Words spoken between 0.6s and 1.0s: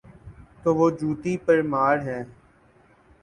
تو وہ